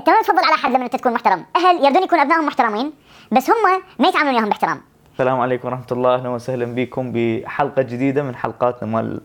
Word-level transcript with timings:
انت 0.00 0.08
ما 0.08 0.22
تفضل 0.22 0.44
على 0.44 0.54
احد 0.54 0.70
لما 0.70 0.84
انت 0.84 0.96
تكون 0.96 1.12
محترم. 1.12 1.44
أهل 1.56 1.84
يردون 1.84 2.02
يكون 2.02 2.20
أبنائهم 2.20 2.46
محترمين 2.46 2.92
بس 3.32 3.50
هم 3.50 3.56
ما 3.98 4.08
يتعاملون 4.08 4.34
وياهم 4.34 4.48
باحترام. 4.48 4.80
السلام 5.12 5.40
عليكم 5.40 5.68
ورحمة 5.68 5.86
الله 5.92 6.14
أهلا 6.14 6.28
وسهلا 6.28 6.74
بكم 6.74 7.12
بحلقة 7.14 7.82
جديدة 7.82 8.22
من 8.22 8.34
حلقاتنا 8.36 8.88
مال 8.88 9.20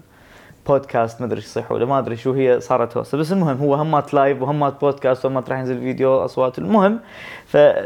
بودكاست 0.68 1.22
ما 1.22 1.28
أدري 1.28 1.38
إيش 1.38 1.46
يصيح 1.46 1.72
ولا 1.72 1.86
ما 1.86 2.00
أدري 2.00 2.16
شو 2.16 2.34
هي 2.34 2.60
صارت 2.60 2.98
هوسة. 2.98 3.18
بس 3.18 3.32
المهم 3.32 3.58
هو 3.58 3.76
همات 3.76 4.14
لايف 4.14 4.42
وهمات 4.42 4.82
بودكاست 4.82 5.26
وهمات 5.26 5.50
راح 5.50 5.60
ينزل 5.60 5.80
فيديو 5.80 6.26
أصوات. 6.26 6.60
المهم 6.60 7.00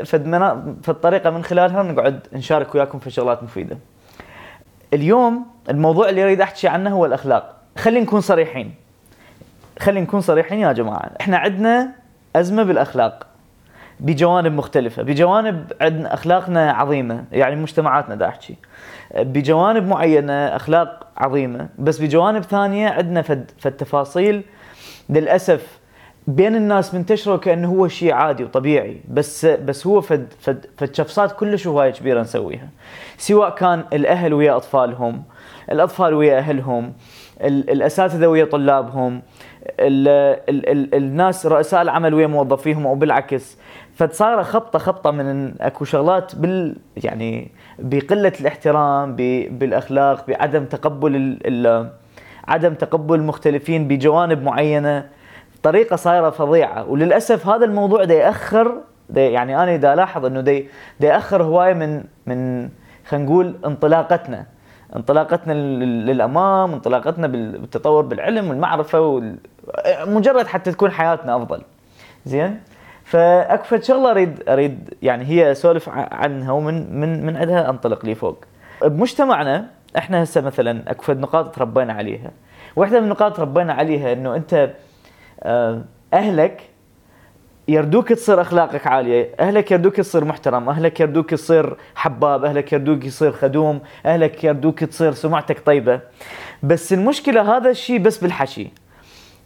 فدمنا 0.06 0.76
فالطريقة 0.84 1.30
من 1.30 1.44
خلالها 1.44 1.84
نقعد 1.84 2.28
نشارك 2.34 2.76
وياكم 2.76 3.00
في 3.00 3.10
شغلات 3.10 3.44
مفيدة. 3.44 3.78
اليوم 4.94 5.46
الموضوع 5.70 6.10
اللي 6.10 6.24
أريد 6.24 6.42
أحكي 6.42 6.68
عنه 6.68 6.94
هو 6.94 7.06
الأخلاق، 7.06 7.56
خلينا 7.78 8.06
نكون 8.06 8.21
صريحين. 8.21 8.74
خلينا 9.80 10.02
نكون 10.02 10.21
صريحين 10.21 10.60
يا 10.60 10.74
جماعة، 10.74 11.12
إحنا 11.21 11.38
عندنا 11.38 11.98
أزمة 12.36 12.64
بالأخلاق. 12.64 13.25
بجوانب 14.00 14.52
مختلفة. 14.54 15.04
بجوانب 15.04 15.71
عندنا 15.82 16.14
أخلاقنا 16.14 16.71
عظيمة 16.71 17.24
يعني 17.32 17.55
مجتمعاتنا 17.55 18.15
دا 18.15 18.28
أحكي 18.28 18.55
بجوانب 19.15 19.88
معينة 19.88 20.33
أخلاق 20.33 21.07
عظيمة 21.18 21.69
بس 21.79 22.00
بجوانب 22.00 22.43
ثانية 22.43 22.89
عندنا 22.89 23.21
فد, 23.21 23.52
فد 23.60 23.71
تفاصيل 23.71 24.43
للأسف 25.10 25.79
بين 26.28 26.55
الناس 26.55 26.93
منتشرة 26.93 27.38
كأنه 27.38 27.68
هو 27.69 27.88
شيء 27.88 28.14
عادي 28.14 28.43
وطبيعي 28.43 29.02
بس 29.07 29.46
بس 29.46 29.88
هو 29.88 30.02
فد 30.02 30.33
فد 30.39 30.66
فد 30.77 30.96
شفصات 30.96 31.32
كلش 31.32 31.68
هواية 31.68 31.91
كبيرة 31.91 32.22
نسويها. 32.22 32.69
سواء 33.17 33.50
كان 33.50 33.83
الأهل 33.94 34.33
ويا 34.33 34.55
أطفالهم 34.55 35.23
الأطفال 35.72 36.14
ويا 36.14 36.38
أهلهم 36.38 36.94
الأساتذة 37.41 38.27
ويا 38.27 38.45
طلابهم 38.45 39.22
ال 39.80 40.08
ال 40.50 40.69
ال 40.69 40.95
الناس 40.95 41.45
رؤساء 41.45 41.81
العمل 41.81 42.14
ويا 42.14 42.27
موظفيهم 42.27 42.88
أو 42.88 42.95
بالعكس. 42.95 43.58
فصار 43.95 44.44
خبطة 44.44 44.80
خبطة 44.80 45.11
من 45.11 45.61
أكو 45.61 45.86
شغلات 45.86 46.36
بال 46.36 46.75
يعني 47.03 47.52
بقلة 47.79 48.33
الاحترام 48.41 49.16
بالأخلاق 49.49 50.27
بعدم 50.27 50.66
تقبل 50.66 51.16
ال 51.16 51.39
ال 51.67 51.89
عدم 52.47 52.73
تقبل 52.73 53.16
المختلفين 53.16 53.88
بجوانب 53.88 54.44
معينة. 54.44 55.07
طريقة 55.63 55.95
صايرة 55.95 56.29
فظيعة. 56.29 56.89
وللأسف 56.89 57.47
هذا 57.47 57.66
الموضوع 57.66 58.03
دا 58.03 58.13
يأخر 58.13 58.77
دا 59.09 59.22
يعني 59.22 59.63
أنا 59.63 59.75
دا 59.75 59.94
ألاحظ 59.94 60.25
إنه 60.25 60.41
دا 60.41 60.63
يأخر 61.01 61.44
هواية 61.44 61.73
من 61.73 62.03
من 62.25 62.69
خلينا 63.07 63.25
نقول 63.25 63.55
انطلاقتنا. 63.66 64.45
انطلاقتنا 64.95 65.53
للأمام 65.83 66.73
انطلاقتنا 66.73 67.27
بالتطور 67.27 68.03
بالعلم 68.03 68.49
والمعرفة 68.49 69.23
مجرد 69.87 70.47
حتى 70.47 70.71
تكون 70.71 70.91
حياتنا 70.91 71.35
أفضل. 71.35 71.61
زين؟ 72.25 72.59
فاكو 73.03 73.81
شغله 73.81 74.11
أريد 74.11 74.49
أريد 74.49 74.93
يعني 75.01 75.25
هي 75.25 75.51
أسولف 75.51 75.89
عنها 75.93 76.51
ومن 76.51 76.99
من 76.99 77.25
من 77.25 77.37
عندها 77.37 77.69
أنطلق 77.69 78.05
لي 78.05 78.15
فوق. 78.15 78.45
بمجتمعنا 78.81 79.65
إحنا 79.97 80.23
هسه 80.23 80.41
مثلا 80.41 80.91
اكو 80.91 81.11
نقاط 81.13 81.55
تربينا 81.55 81.93
عليها. 81.93 82.31
واحدة 82.75 82.99
من 82.99 83.05
النقاط 83.05 83.37
تربينا 83.37 83.73
عليها 83.73 84.13
إنه 84.13 84.35
أنت 84.35 84.69
آه، 85.43 85.81
أهلك 86.13 86.61
يردوك 87.70 88.09
تصير 88.09 88.42
أخلاقك 88.42 88.88
عالية، 88.88 89.30
أهلك 89.39 89.72
يردوك 89.72 89.95
تصير 89.95 90.25
محترم، 90.25 90.70
أهلك 90.70 91.00
يردوك 91.00 91.30
تصير 91.30 91.75
حباب، 91.95 92.45
أهلك 92.45 92.73
يردوك 92.73 93.06
يصير 93.06 93.31
خدوم، 93.31 93.81
أهلك 94.06 94.44
يردوك 94.44 94.84
تصير 94.84 95.12
سمعتك 95.12 95.59
طيبة. 95.66 96.00
بس 96.64 96.94
المشكلة 96.94 97.58
هذا 97.58 97.70
الشيء 97.70 98.00
بس 98.00 98.17
بالحكي. 98.17 98.72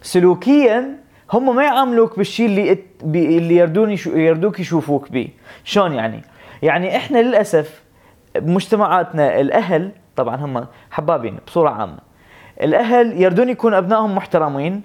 سلوكيا 0.02 0.90
هم 1.34 1.56
ما 1.56 1.64
يعاملوك 1.64 2.18
بالشيء 2.18 2.46
اللي 2.46 2.78
اللي 3.04 3.56
يردون 3.56 3.98
يردوك 4.06 4.60
يشوفوك 4.60 5.12
به 5.12 5.28
شلون 5.64 5.94
يعني؟ 5.94 6.22
يعني 6.62 6.98
إحنا 6.98 7.18
للأسف 7.18 7.84
بمجتمعاتنا 8.36 9.42
الأهل 9.42 9.92
طبعا 10.16 10.36
هم 10.36 10.66
حبابين 10.92 11.38
بصورة 11.48 11.70
عامة. 11.70 12.00
الأهل 12.62 13.22
يردون 13.22 13.50
يكون 13.50 13.73
أبنائهم 13.73 14.16
محترمين 14.16 14.82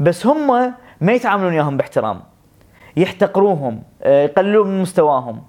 بس 0.00 0.26
هم 0.26 0.74
ما 1.00 1.12
يتعاملون 1.12 1.52
وياهم 1.52 1.76
باحترام. 1.76 2.20
يحتقروهم 2.96 3.82
آه، 4.02 4.24
يقللون 4.24 4.68
من 4.68 4.82
مستواهم. 4.82 5.42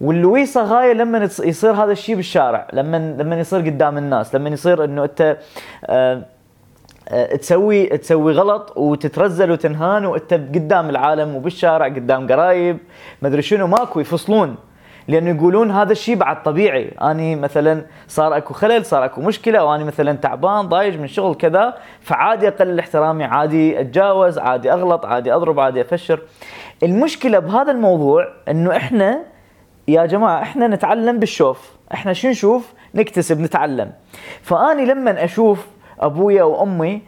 واللويصة 0.00 0.64
غاية 0.64 0.92
لما 0.92 1.28
يصير 1.44 1.72
هذا 1.72 1.92
الشيء 1.92 2.16
بالشارع 2.16 2.68
لما 2.72 3.16
لما 3.18 3.40
يصير 3.40 3.60
قدام 3.60 3.98
الناس 3.98 4.34
لما 4.34 4.48
يصير 4.48 4.84
إنه 4.84 5.04
أنت 5.04 5.38
آه، 5.84 6.22
آه، 7.08 7.36
تسوي 7.36 7.86
تسوي 7.86 8.32
غلط 8.32 8.72
وتترزل 8.76 9.50
وتنهان 9.50 10.04
وأنت 10.04 10.34
قدام 10.34 10.90
العالم 10.90 11.36
وبالشارع 11.36 11.86
قدام 11.86 12.26
قرايب 12.26 12.78
ما 13.22 13.28
أدري 13.28 13.42
شنو 13.42 13.66
ماكو 13.66 14.00
يفصلون. 14.00 14.56
لأنه 15.08 15.30
يقولون 15.30 15.70
هذا 15.70 15.92
الشيء 15.92 16.14
بعد 16.16 16.42
طبيعي. 16.42 16.88
أني 17.02 17.36
مثلا 17.36 17.84
صار 18.08 18.36
أكو 18.36 18.54
خلل 18.54 18.84
صار 18.84 19.04
أكو 19.04 19.20
مشكلة 19.20 19.64
واني 19.64 19.84
مثلا 19.84 20.12
تعبان 20.12 20.68
ضايج 20.68 20.98
من 20.98 21.06
شغل 21.06 21.34
كذا 21.34 21.74
فعادي 22.00 22.48
أقلل 22.48 22.78
احترامي 22.78 23.24
عادي 23.24 23.80
أتجاوز 23.80 24.38
عادي 24.38 24.72
أغلط 24.72 25.06
عادي 25.06 25.34
أضرب 25.34 25.60
عادي 25.60 25.80
أفشر. 25.80 26.20
المشكلة 26.82 27.38
بهذا 27.38 27.72
الموضوع 27.72 28.28
إنه 28.48 28.76
إحنا 28.76 29.20
يا 29.88 30.06
جماعة 30.06 30.42
إحنا 30.42 30.68
نتعلم 30.68 31.18
بالشوف. 31.18 31.72
إحنا 31.94 32.12
شو 32.12 32.28
نشوف؟ 32.28 32.72
نكتسب 32.94 33.40
نتعلم. 33.40 33.92
فأني 34.42 34.84
لما 34.84 35.24
أشوف 35.24 35.66
أبويا 36.00 36.42
وأمي 36.42 37.02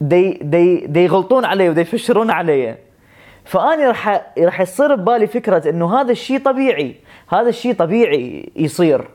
دي 0.00 0.38
دي 0.42 0.86
دي 0.86 1.04
يغلطون 1.04 1.44
علي 1.44 1.68
ودي 1.68 1.80
يفشرون 1.80 2.30
علي. 2.30 2.76
فاني 3.50 3.86
راح 3.86 4.22
راح 4.38 4.60
يصير 4.60 4.94
ببالي 4.94 5.26
فكرة 5.26 5.70
إنه 5.70 6.00
هذا 6.00 6.12
الشيء 6.12 6.38
طبيعي 6.38 6.96
هذا 7.28 7.48
الشيء 7.48 7.74
طبيعي 7.74 8.52
يصير. 8.56 9.08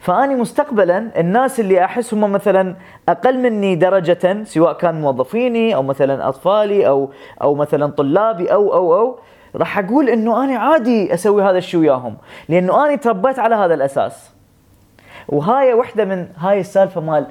فاني 0.00 0.34
مستقبلا 0.34 1.20
الناس 1.20 1.60
اللي 1.60 1.84
أحس 1.84 2.14
هم 2.14 2.32
مثلا 2.32 2.76
أقل 3.08 3.38
مني 3.38 3.74
درجة 3.74 4.44
سواء 4.44 4.72
كان 4.72 5.00
موظفيني 5.00 5.74
أو 5.74 5.82
مثلا 5.82 6.28
أطفالي 6.28 6.88
أو 6.88 7.10
أو 7.42 7.54
مثلا 7.54 7.86
طلابي 7.86 8.52
أو 8.52 8.74
أو 8.74 8.94
أو 8.94 9.18
راح 9.56 9.78
أقول 9.78 10.08
إنه 10.08 10.44
أنا 10.44 10.58
عادي 10.58 11.14
أسوي 11.14 11.42
هذا 11.42 11.58
الشيء 11.58 11.80
وياهم 11.80 12.16
لأنه 12.48 12.86
أنا 12.86 12.96
تربيت 12.96 13.38
على 13.38 13.54
هذا 13.54 13.74
الأساس. 13.74 14.30
وهاي 15.28 15.74
وحده 15.74 16.04
من 16.04 16.26
هاي 16.38 16.60
السالفة 16.60 17.00
مال 17.00 17.26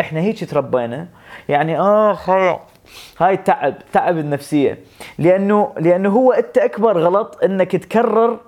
إحنا 0.00 0.20
هيك 0.20 0.50
تربينا 0.50 1.06
يعني 1.48 1.78
آه 1.78 2.18
هاي 2.26 2.58
هاي 3.18 3.36
تعب 3.36 3.74
تعب 3.92 4.18
النفسية. 4.18 4.78
لأنه 5.18 5.72
لأنه 5.80 6.08
هو 6.08 6.32
أنت 6.32 6.58
أكبر 6.58 6.98
غلط 6.98 7.38
إنك 7.44 7.76
تكرر 7.76 8.38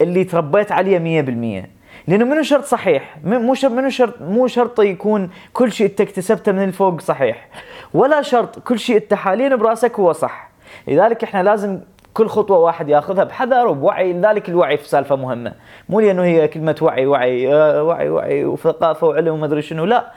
اللي 0.00 0.24
تربيت 0.24 0.72
عليه 0.72 0.98
100% 0.98 1.68
لأنه 2.08 2.24
منو 2.24 2.42
شرط 2.42 2.64
صحيح؟ 2.64 3.16
مو 3.24 3.54
شرط 3.54 3.72
منو 3.72 3.88
شرط 3.88 4.14
مو 4.20 4.46
شرط 4.46 4.80
يكون 4.80 5.30
كل 5.52 5.72
شيء 5.72 5.86
أنت 5.86 6.00
اكتسبته 6.00 6.52
من 6.52 6.64
الفوق 6.64 7.00
صحيح. 7.00 7.48
ولا 7.94 8.22
شرط 8.22 8.58
كل 8.58 8.78
شيء 8.78 8.96
أنت 8.96 9.14
حاليا 9.14 9.56
برأسك 9.56 9.98
هو 10.00 10.12
صح. 10.12 10.50
لذلك 10.88 11.24
إحنا 11.24 11.42
لازم 11.42 11.80
كل 12.14 12.26
خطوة 12.26 12.58
واحد 12.58 12.88
ياخذها 12.88 13.24
بحذر 13.24 13.66
وبوعي. 13.66 14.12
لذلك 14.12 14.48
الوعي 14.48 14.76
في 14.76 14.88
سالفة 14.88 15.16
مهمة. 15.16 15.52
مو 15.88 16.00
لأنه 16.00 16.22
هي 16.22 16.48
كلمة 16.48 16.76
وعي 16.82 17.06
وعي 17.06 17.54
آه، 17.54 17.82
وعي 17.82 18.08
وعي 18.08 18.44
وثقافه 18.44 19.06
وعلم 19.06 19.34
وما 19.34 19.46
أدري 19.46 19.62
شنو. 19.62 19.84
لا. 19.84 20.12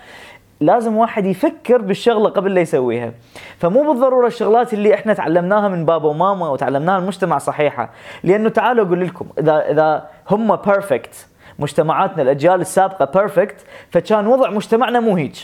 لازم 0.59 0.97
واحد 0.97 1.25
يفكر 1.25 1.81
بالشغلة 1.81 2.29
قبل 2.29 2.53
لا 2.53 2.61
يسويها. 2.61 3.11
فمو 3.57 3.93
بالضرورة 3.93 4.27
الشغلات 4.27 4.73
اللي 4.73 4.93
إحنا 4.93 5.13
تعلمناها 5.13 5.67
من 5.67 5.85
بابا 5.85 6.09
وماما 6.09 6.49
وتعلمناها 6.49 6.97
من 6.97 7.03
المجتمع 7.03 7.37
صحيحة. 7.37 7.89
لأنه 8.23 8.49
تعالوا 8.49 8.85
أقول 8.85 9.01
لكم 9.01 9.25
إذا 9.39 9.71
إذا 9.71 10.09
هم 10.29 10.55
perfect 10.55 11.27
مجتمعاتنا 11.59 12.21
الأجيال 12.21 12.61
السابقة 12.61 13.05
perfect 13.05 13.65
فكان 13.91 14.27
وضع 14.27 14.49
مجتمعنا 14.49 14.99
مو 14.99 15.15
هيك 15.15 15.35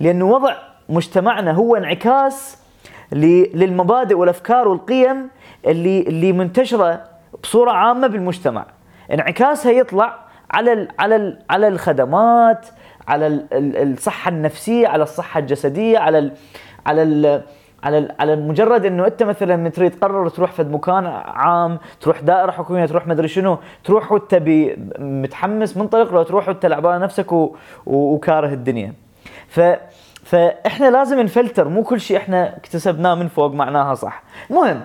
لأنه 0.00 0.24
وضع 0.24 0.54
مجتمعنا 0.88 1.52
هو 1.52 1.76
انعكاس 1.76 2.58
للمبادئ 3.12 4.14
والأفكار 4.14 4.68
والقيم 4.68 5.28
اللي 5.66 6.00
اللي 6.00 6.32
منتشرة 6.32 7.04
بصورة 7.42 7.70
عامة 7.70 8.06
بالمجتمع. 8.06 8.66
انعكاسها 9.12 9.72
يطلع 9.72 10.23
على 10.54 10.88
على 10.98 11.38
على 11.50 11.68
الخدمات 11.68 12.66
على 13.08 13.46
الصحة 13.52 14.28
النفسية 14.28 14.88
على 14.88 15.02
الصحة 15.02 15.40
الجسدية 15.40 15.98
على 15.98 16.18
ال 16.18 16.32
على 16.86 17.02
ال 17.02 17.42
على 17.84 18.14
على 18.20 18.36
مجرد 18.36 18.84
إنه 18.84 19.06
أنت 19.06 19.22
مثلا 19.22 19.68
تريد 19.68 19.90
تقرر 19.90 20.28
تروح 20.28 20.52
في 20.52 20.62
مكان 20.62 21.06
عام 21.24 21.78
تروح 22.00 22.20
دائرة 22.20 22.50
حكومية 22.50 22.86
تروح 22.86 23.06
مدري 23.06 23.28
شنو 23.28 23.58
تروح 23.84 24.12
وأنت 24.12 24.42
متحمس 24.98 25.76
منطلق 25.76 26.14
لو 26.14 26.22
تروح 26.22 26.48
وأنت 26.48 26.66
لعبان 26.66 27.00
نفسك 27.00 27.32
وكاره 27.86 28.52
الدنيا. 28.52 28.92
ف 29.48 29.60
فإحنا 30.24 30.90
لازم 30.90 31.20
نفلتر 31.20 31.68
مو 31.68 31.82
كل 31.82 32.00
شيء 32.00 32.16
إحنا 32.16 32.56
اكتسبناه 32.56 33.14
من 33.14 33.28
فوق 33.28 33.52
معناها 33.52 33.94
صح. 33.94 34.22
المهم 34.50 34.80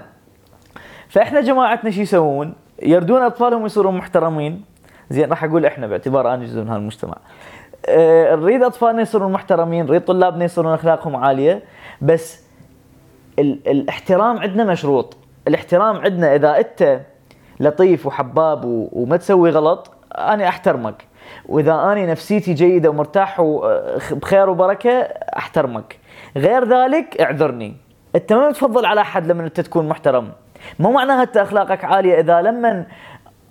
فإحنا 1.09 1.41
جماعتنا 1.41 1.91
شو 1.91 2.01
يسوون؟ 2.01 2.53
يردون 2.81 3.21
أطفالهم 3.21 3.65
يصيرون 3.65 3.97
محترمين. 3.97 4.68
زين 5.09 5.29
راح 5.29 5.43
أقول 5.43 5.65
إحنا 5.65 5.87
باعتبار 5.87 6.33
أنا 6.33 6.45
جزء 6.45 6.61
من 6.61 6.69
هالمجتمع. 6.69 7.15
آه، 7.89 8.35
نريد 8.35 8.63
اطفالنا 8.63 9.01
يصيرون 9.01 9.31
محترمين 9.31 9.85
نريد 9.85 10.01
طلابنا 10.01 10.45
يصيرون 10.45 10.73
أخلاقهم 10.73 11.15
عالية 11.15 11.63
بس 12.01 12.43
ال 13.39 13.59
الاحترام 13.67 14.37
عندنا 14.37 14.63
مشروط. 14.63 15.17
الاحترام 15.47 15.95
عندنا 15.95 16.35
إذا 16.35 16.57
أنت 16.57 16.99
لطيف 17.59 18.05
وحباب 18.05 18.65
و- 18.65 18.89
وما 18.91 19.17
تسوي 19.17 19.49
غلط 19.49 19.91
أنا 20.17 20.47
أحترمك. 20.47 21.05
وإذا 21.45 21.73
أنا 21.73 22.05
نفسيتي 22.05 22.53
جيدة 22.53 22.89
ومرتاح 22.89 23.39
وبخير 23.39 24.49
وبركة 24.49 24.91
أحترمك. 25.37 25.99
غير 26.37 26.65
ذلك 26.65 27.21
اعذرني. 27.21 27.75
أنت 28.15 28.33
ما 28.33 28.51
تفضل 28.51 28.85
على 28.85 29.01
أحد 29.01 29.27
لما 29.27 29.43
أنت 29.43 29.59
تكون 29.61 29.87
محترم. 29.89 30.29
مو 30.79 30.91
معناها 30.91 31.23
أنت 31.23 31.37
أخلاقك 31.37 31.85
عالية 31.85 32.19
إذا 32.19 32.41
لما 32.41 32.85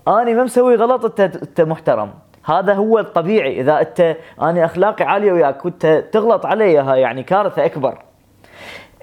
أنا 0.09 0.33
ما 0.33 0.45
مسوي 0.45 0.75
غلط 0.75 1.05
أنت 1.05 1.21
أنت 1.21 1.61
محترم. 1.61 2.11
هذا 2.45 2.75
هو 2.75 2.99
الطبيعي. 2.99 3.61
إذا 3.61 3.81
أنت 3.81 4.17
أنا 4.43 4.65
أخلاقي 4.65 5.05
عالية 5.05 5.33
وياك 5.33 5.65
وأنت 5.65 6.05
تغلط 6.13 6.47
علي 6.47 6.73
يعني 6.73 7.23
كارثة 7.23 7.65
أكبر. 7.65 7.99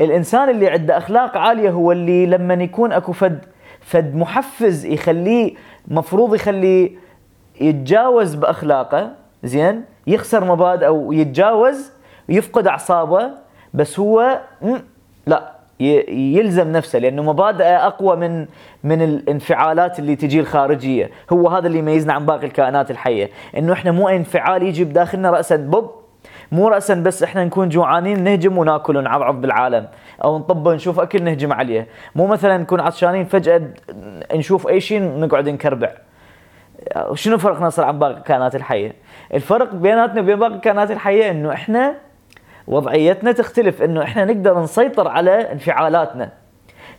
الإنسان 0.02 0.50
اللي 0.50 0.70
عنده 0.70 0.98
أخلاق 0.98 1.38
عالية 1.38 1.70
هو 1.70 1.92
اللي 1.92 2.26
لما 2.26 2.54
يكون 2.54 2.92
أكو 2.92 3.12
فد 3.12 3.46
فد 3.82 4.16
محفز 4.16 4.86
يخليه 4.86 5.54
مفروض 5.88 6.36
يخليه 6.36 6.92
يتجاوز 7.62 8.36
بأخلاقه 8.36 9.12
زين؟ 9.44 9.84
يخسر 10.08 10.46
مبادئه 10.46 10.90
ويتجاوز 10.90 11.92
ويفقد 12.30 12.68
أعصابه 12.68 13.30
بس 13.74 14.00
هو 14.00 14.40
لا. 15.28 15.55
يلزم 15.80 16.72
نفسه 16.72 17.00
لأنه 17.00 17.24
مبادئه 17.24 17.88
أقوى 17.88 18.16
من 18.16 18.46
من 18.84 19.02
الانفعالات 19.02 20.00
اللي 20.00 20.16
تجي 20.16 20.40
الخارجية. 20.40 21.12
هو 21.34 21.50
هذا 21.50 21.68
اللي 21.68 21.80
يميزنا 21.80 22.14
عن 22.14 22.26
باقي 22.26 22.46
الكائنات 22.46 22.92
الحية 22.92 23.30
إنه 23.58 23.74
إحنا 23.74 23.92
مو 23.92 24.10
انفعال 24.10 24.64
يجي 24.64 24.84
بداخلنا 24.84 25.30
راسا 25.30 25.56
بوب 25.56 25.92
مو 26.52 26.68
راسا 26.68 26.94
بس 26.94 27.24
إحنا 27.24 27.44
نكون 27.44 27.70
جوعانين 27.70 28.24
نهجم 28.24 28.58
وناكل 28.58 28.98
ونعضعض 28.98 29.42
بالعالم 29.42 29.88
أو 30.24 30.38
نطب 30.38 30.68
نشوف 30.68 31.00
أكل 31.00 31.24
نهجم 31.24 31.54
عليه. 31.54 31.88
مو 32.16 32.28
مثلا 32.28 32.58
نكون 32.58 32.80
عطشانين 32.80 33.26
فجأة 33.26 33.62
نشوف 34.36 34.68
أي 34.68 34.82
شيء 34.82 35.02
نقعد 35.20 35.50
نكربع. 35.50 35.92
شنو 37.14 37.38
فرقنا 37.38 37.70
صار 37.70 37.86
عن 37.86 38.00
باقي 38.00 38.18
الكائنات 38.18 38.56
الحية؟ 38.56 38.94
الفرق 39.34 39.74
بيناتنا 39.74 40.22
وبين 40.22 40.40
باقي 40.40 40.56
الكائنات 40.56 40.92
الحية 40.92 41.32
إنه 41.32 41.54
إحنا 41.54 41.96
وضعيتنا 42.68 43.32
تختلف 43.32 43.82
إنه 43.82 44.04
إحنا 44.04 44.26
نقدر 44.26 44.60
نسيطر 44.60 45.08
على 45.08 45.52
انفعالاتنا. 45.52 46.32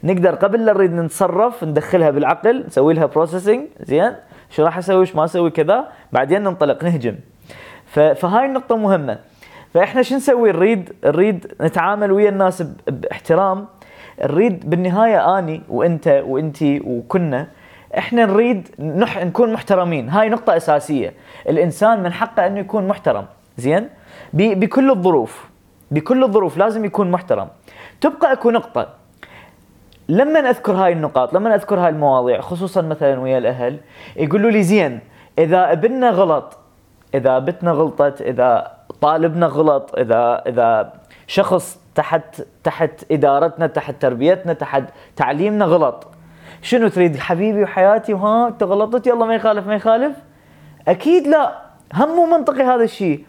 نقدر 0.04 0.34
قبل 0.34 0.64
لا 0.64 0.72
نريد 0.72 0.92
نتصرف 0.92 1.64
ندخلها 1.64 2.10
بالعقل 2.10 2.64
نسوي 2.66 2.94
لها 2.94 3.06
processing 3.06 3.66
زين؟ 3.80 4.12
شو 4.50 4.64
راح 4.64 4.78
أسوي؟ 4.78 5.00
إيش 5.00 5.16
ما 5.16 5.24
أسوي؟ 5.24 5.50
كذا. 5.50 5.88
بعدين 6.12 6.42
ننطلق 6.42 6.84
نهجم. 6.84 7.14
فهاي 7.92 8.46
النقطة 8.46 8.76
مهمة. 8.76 9.18
فإحنا 9.74 10.02
شو 10.02 10.16
نسوي؟ 10.16 10.52
نريد 10.52 10.92
نريد 11.04 11.54
نتعامل 11.60 12.12
ويا 12.12 12.28
الناس 12.28 12.62
باحترام. 12.88 13.66
نريد 14.24 14.70
بالنهاية 14.70 15.38
آني 15.38 15.62
وإنت 15.68 16.22
وإنتي 16.26 16.80
وكنا. 16.80 17.46
إحنا 17.98 18.26
نريد 18.26 18.68
نح 18.78 19.24
نكون 19.24 19.52
محترمين. 19.52 20.08
هاي 20.08 20.28
نقطة 20.28 20.56
أساسية. 20.56 21.12
الإنسان 21.48 22.02
من 22.02 22.12
حقه 22.12 22.46
إنه 22.46 22.60
يكون 22.60 22.88
محترم. 22.88 23.24
زين؟ 23.56 23.88
بكل 24.32 24.90
الظروف. 24.90 25.55
بكل 25.90 26.24
الظروف 26.24 26.56
لازم 26.56 26.84
يكون 26.84 27.10
محترم. 27.10 27.48
تبقى 28.00 28.32
أكو 28.32 28.50
نقطة. 28.50 28.88
لما 30.08 30.40
أذكر 30.40 30.72
هاي 30.72 30.92
النقاط 30.92 31.34
لما 31.34 31.54
أذكر 31.54 31.80
هاي 31.80 31.88
المواضيع 31.88 32.40
خصوصا 32.40 32.82
مثلا 32.82 33.20
ويا 33.20 33.38
الأهل 33.38 33.78
يقولوا 34.16 34.50
لي 34.50 34.62
زين 34.62 35.00
إذا 35.38 35.72
أبننا 35.72 36.10
غلط 36.10 36.58
إذا 37.14 37.38
بنتنا 37.38 37.70
غلطت 37.70 38.22
إذا 38.22 38.72
طالبنا 39.00 39.46
غلط 39.46 39.98
إذا 39.98 40.42
إذا 40.46 40.92
شخص 41.26 41.80
تحت 41.94 42.42
تحت 42.64 43.04
إدارتنا 43.10 43.66
تحت 43.66 43.94
تربيتنا 44.02 44.52
تحت 44.52 44.84
تعليمنا 45.16 45.64
غلط. 45.64 46.06
شنو 46.62 46.88
تريد 46.88 47.16
حبيبي 47.16 47.62
وحياتي 47.62 48.14
وها 48.14 48.48
انت 48.48 48.62
غلطت 48.62 49.06
يلا 49.06 49.26
ما 49.26 49.34
يخالف 49.34 49.66
ما 49.66 49.74
يخالف؟ 49.74 50.16
أكيد 50.88 51.26
لا. 51.26 51.58
هم 51.94 52.08
مو 52.08 52.26
منطقي 52.26 52.62
هذا 52.62 52.84
الشيء. 52.84 53.24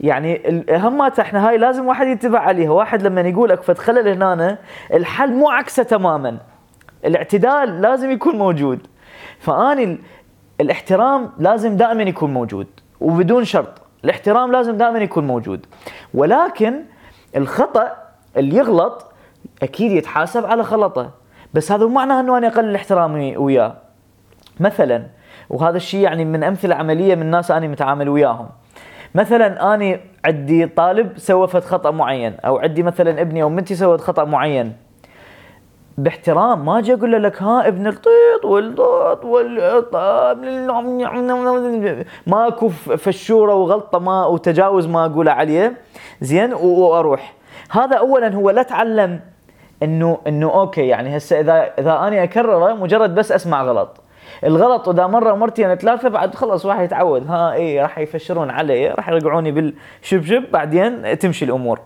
يعني 0.00 0.64
همات 0.70 1.18
إحنا 1.20 1.48
هاي 1.48 1.58
لازم 1.58 1.86
واحد 1.86 2.06
يتبع 2.06 2.38
عليها. 2.38 2.70
واحد 2.70 3.02
لما 3.02 3.20
يقول 3.20 3.56
فد 3.56 3.78
خلل 3.78 4.22
هنا 4.22 4.58
الحل 4.94 5.32
مو 5.32 5.50
عكسه 5.50 5.82
تماما. 5.82 6.38
الاعتدال 7.04 7.80
لازم 7.80 8.10
يكون 8.10 8.36
موجود. 8.36 8.86
فاني 9.38 9.84
ال- 9.84 9.98
الاحترام 10.60 11.30
لازم 11.38 11.76
دائما 11.76 12.02
يكون 12.02 12.32
موجود. 12.32 12.66
وبدون 13.00 13.44
شرط. 13.44 13.82
الاحترام 14.04 14.52
لازم 14.52 14.76
دائما 14.76 14.98
يكون 14.98 15.26
موجود. 15.26 15.66
ولكن 16.14 16.82
الخطأ 17.36 17.92
اللي 18.36 18.56
يغلط 18.56 19.12
أكيد 19.62 19.92
يتحاسب 19.92 20.46
على 20.46 20.62
غلطه 20.62 21.10
بس 21.54 21.72
هذا 21.72 21.86
مو 21.86 21.94
معناه 21.94 22.20
إنه 22.20 22.38
أنا 22.38 22.46
أقلل 22.46 22.74
احترامي 22.74 23.36
وياه. 23.36 23.74
مثلا. 24.60 25.06
وهذا 25.50 25.76
الشيء 25.76 26.00
يعني 26.00 26.24
من 26.24 26.44
أمثلة 26.44 26.74
عملية 26.74 27.14
من 27.14 27.30
ناس 27.30 27.50
أنا 27.50 27.68
متعامل 27.68 28.08
وياهم. 28.08 28.48
مثلا 29.14 29.74
آني 29.74 30.00
عندي 30.24 30.66
طالب 30.66 31.18
سوى 31.18 31.48
فد 31.48 31.64
خطأ 31.64 31.90
معين 31.90 32.34
أو 32.44 32.58
عندي 32.58 32.82
مثلا 32.82 33.20
ابني 33.20 33.42
أو 33.42 33.48
بنتي 33.48 33.74
سوت 33.74 34.00
خطأ 34.00 34.24
معين. 34.24 34.72
باحترام 35.98 36.66
ما 36.66 36.78
أجي 36.78 36.94
أقول 36.94 37.12
له 37.12 37.18
لك 37.18 37.42
ها 37.42 37.68
ابن 37.68 37.86
الطيط 37.86 38.44
والطوط 38.44 39.24
وال 39.24 39.84
ماكو 42.26 42.68
فشورة 42.68 43.54
وغلطة 43.54 43.98
ما 43.98 44.26
وتجاوز 44.26 44.86
ما 44.86 45.04
أقوله 45.04 45.32
عليه. 45.32 45.76
زين 46.20 46.54
وأروح. 46.54 47.34
هذا 47.70 47.96
اولا 47.96 48.34
هو 48.34 48.50
لا 48.50 48.62
تعلم 48.62 49.20
انه 49.82 50.18
إنه 50.26 50.54
أوكي 50.54 50.86
يعني 50.86 51.16
هسه 51.16 51.40
اذا 51.40 51.72
إذا 51.78 51.92
أنا 51.92 52.22
أكرره 52.22 52.74
مجرد 52.74 53.14
بس 53.14 53.32
أسمع 53.32 53.62
غلط. 53.62 54.03
الغلط 54.44 54.88
اذا 54.88 55.06
مرة 55.06 55.34
مرتين 55.34 55.74
ثلاثة 55.74 56.08
بعد 56.08 56.34
خلص 56.34 56.64
واحد 56.64 56.84
يتعود. 56.84 57.26
ها 57.26 57.52
اي 57.52 57.80
راح 57.80 57.98
يفشرون 57.98 58.50
علي 58.50 58.88
راح 58.88 59.08
يرجعوني 59.08 59.52
بالشبشب 59.52 60.44
بعدين 60.52 61.18
تمشي 61.18 61.44
الأمور. 61.44 61.80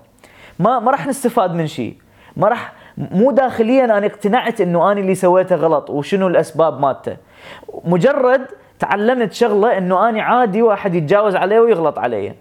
ما 0.58 0.78
ما 0.78 0.90
راح 0.90 1.06
نستفاد 1.06 1.54
من 1.54 1.66
شيء. 1.66 1.96
ما 2.36 2.48
راح 2.48 2.72
مو 2.98 3.30
داخليا 3.30 3.84
أنا 3.84 4.06
اقتنعت 4.06 4.60
إنه 4.60 4.92
أنا 4.92 5.00
اللي 5.00 5.14
سويته 5.14 5.56
غلط 5.56 5.90
وشنو 5.90 6.26
الأسباب 6.26 6.80
مالته. 6.80 7.16
مجرد 7.84 8.46
تعلمت 8.78 9.32
شغلة 9.32 9.78
إنه 9.78 10.08
أنا 10.08 10.22
عادي 10.22 10.62
واحد 10.62 10.94
يتجاوز 10.94 11.36
علي 11.36 11.58
ويغلط 11.58 11.98
علي. 11.98 12.34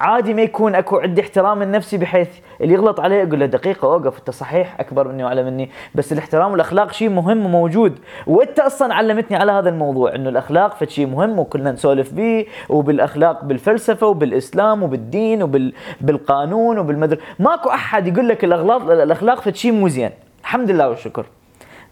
عادي 0.00 0.34
ما 0.34 0.42
يكون 0.42 0.74
أكو 0.74 0.98
عندي 0.98 1.20
احترام 1.20 1.62
النفسي 1.62 1.98
بحيث 1.98 2.28
اللي 2.60 2.74
يغلط 2.74 3.00
علي 3.00 3.22
أقول 3.22 3.40
له 3.40 3.46
دقيقة 3.46 3.92
أوقف 3.92 4.18
أنت 4.18 4.30
صحيح 4.30 4.80
أكبر 4.80 5.08
مني 5.08 5.24
وأعلى 5.24 5.44
مني. 5.44 5.70
بس 5.94 6.12
الاحترام 6.12 6.52
والأخلاق 6.52 6.92
شيء 6.92 7.08
مهم 7.08 7.46
وموجود. 7.46 7.98
وأنت 8.26 8.60
أصلا 8.60 8.94
علمتني 8.94 9.36
على 9.36 9.52
هذا 9.52 9.68
الموضوع 9.68 10.14
إنه 10.14 10.28
الأخلاق 10.28 10.74
فد 10.74 10.88
شيء 10.88 11.06
مهم 11.06 11.38
وكلنا 11.38 11.72
نسولف 11.72 12.12
به 12.12 12.46
وبالأخلاق 12.68 13.44
بالفلسفة 13.44 14.06
وبالإسلام 14.06 14.82
وبالدين 14.82 15.42
وبالقانون 15.42 16.78
وبالمدر 16.78 17.18
ماكو 17.38 17.68
أحد 17.70 18.06
يقول 18.06 18.28
لك 18.28 18.44
الاغلاط 18.44 18.82
الأخلاق 18.82 19.40
فد 19.40 19.54
شيء 19.54 19.72
مو 19.72 19.88
زين. 19.88 20.10
الحمد 20.40 20.70
لله 20.70 20.88
والشكر. 20.88 21.26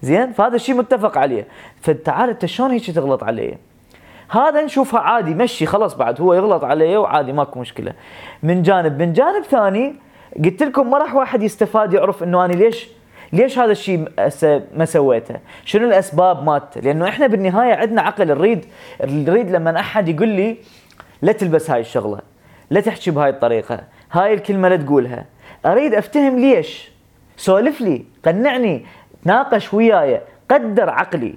زين؟ 0.03 0.33
فهذا 0.33 0.57
الشيء 0.57 0.75
متفق 0.75 1.19
عليه. 1.19 1.47
فتعال 1.81 2.31
أنت 2.31 2.47
شلون 2.47 2.71
هيك 2.71 2.91
تغلط 2.91 3.25
علي؟ 3.25 3.59
هذا 4.29 4.65
نشوفها 4.65 5.01
عادي 5.01 5.35
مشي 5.35 5.67
خلاص 5.67 5.95
بعد 5.95 6.21
هو 6.21 6.35
يغلط 6.35 6.65
علي 6.65 6.97
وعادي 6.97 7.33
ماكو 7.33 7.61
مشكلة 7.61 7.93
من 8.43 8.63
جانب 8.63 9.03
من 9.03 9.13
جانب 9.13 9.45
ثاني 9.45 9.95
قلت 10.45 10.63
لكم 10.63 10.91
ما 10.91 10.99
راح 10.99 11.15
واحد 11.15 11.43
يستفاد 11.43 11.93
يعرف 11.93 12.23
إنه 12.23 12.45
أنا 12.45 12.53
ليش 12.53 12.89
ليش 13.33 13.59
هذا 13.59 13.73
الشيء 13.73 14.09
ما 14.77 14.85
سويته؟ 14.85 15.37
شنو 15.65 15.87
الأسباب 15.89 16.45
مالته؟ 16.45 16.81
لأنه 16.81 17.09
إحنا 17.09 17.27
بالنهاية 17.27 17.75
عندنا 17.75 18.03
عقل 18.03 18.29
نريد 18.29 18.65
نريد 19.05 19.51
لما 19.51 19.81
أحد 19.81 20.09
يقول 20.09 20.29
لي 20.29 20.57
لا 21.23 21.33
تلبس 21.33 21.71
هاي 21.71 21.81
الشغلة، 21.81 22.19
لا 22.71 22.81
تحكي 22.81 23.11
بهاي 23.11 23.31
الطريقة، 23.31 23.81
هاي 24.13 24.35
الكلمة 24.35 24.69
لا 24.69 24.77
تقولها، 24.77 25.25
أريد 25.67 25.95
أفتهم 25.95 26.39
ليش؟ 26.39 26.91
سولف 27.37 27.81
لي، 27.81 28.05
قنعني، 28.25 28.87
تناقش 29.25 29.75
وياي، 29.75 30.21
قدر 30.51 30.91
عقلي، 30.91 31.35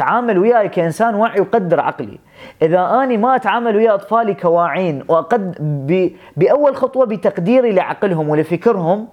تعامل 0.00 0.38
وياي 0.38 0.68
كإنسان 0.68 1.14
واعي 1.14 1.40
وقدر 1.40 1.80
عقلي. 1.80 2.18
إذا 2.62 3.02
أني 3.02 3.16
ما 3.16 3.36
أتعامل 3.36 3.76
ويا 3.76 3.94
أطفالي 3.94 4.34
كواعين 4.34 5.04
وأقد 5.08 5.56
ب... 5.60 6.10
بأول 6.36 6.76
خطوة 6.76 7.06
بتقديري 7.06 7.72
لعقلهم 7.72 8.28
ولفكرهم 8.28 9.08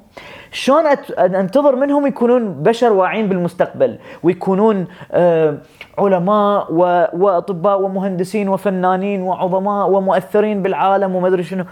شلون 0.52 0.86
أت... 0.86 1.12
أنتظر 1.12 1.76
منهم 1.76 2.08
يكونون 2.08 2.64
بشر 2.64 2.94
واعين 2.94 3.30
بالمستقبل 3.30 4.00
ويكونون 4.24 4.88
آه 5.12 5.58
علماء 5.98 6.68
و... 6.70 7.06
وأطباء 7.14 7.82
ومهندسين 7.82 8.50
وفنانين 8.50 9.22
وعظماء 9.22 9.90
ومؤثرين 9.90 10.62
بالعالم 10.62 11.16
وما 11.16 11.28
أدري 11.28 11.44
شنو. 11.44 11.64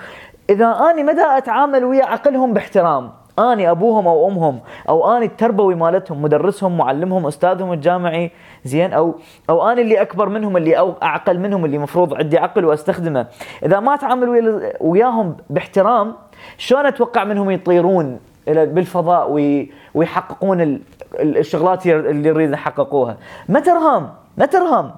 إذا 0.49 0.65
أني 0.91 1.03
مدى 1.03 1.25
أتعامل 1.37 1.83
ويا 1.83 2.05
عقلهم 2.05 2.53
باحترام 2.53 3.11
آني 3.39 3.71
أبوهم 3.71 4.07
أو 4.07 4.27
أمهم 4.27 4.59
أو 4.89 5.17
آني 5.17 5.25
التربوي 5.25 5.75
مالتهم 5.75 6.21
مدرسهم 6.21 6.77
معلمهم 6.77 7.27
أستاذهم 7.27 7.73
الجامعي 7.73 8.31
زين 8.63 8.93
أو 8.93 9.15
أو 9.49 9.71
أنا 9.71 9.81
اللي 9.81 10.01
أكبر 10.01 10.29
منهم 10.29 10.57
اللي 10.57 10.77
أو 10.79 10.93
أعقل 11.03 11.39
منهم 11.39 11.65
اللي 11.65 11.77
مفروض 11.77 12.13
عندي 12.13 12.37
عقل 12.37 12.65
وأستخدمه. 12.65 13.27
إذا 13.63 13.79
ما 13.79 13.93
اتعامل 13.93 14.29
ويا- 14.29 14.73
وياهم 14.81 15.37
باحترام 15.49 16.13
شلون 16.57 16.85
أتوقع 16.85 17.23
منهم 17.23 17.51
يطيرون 17.51 18.19
إلى 18.47 18.65
بالفضاء 18.65 19.31
وي 19.31 19.71
ويحققون 19.93 20.61
ال- 20.61 20.81
ال- 21.19 21.37
الشغلات 21.37 21.87
اللي 21.87 22.29
يريد 22.29 22.51
يحققوها؟ 22.51 23.17
ما 23.49 23.59
ترهم 23.59 24.09
ما 24.37 24.45
ترهم 24.45 24.91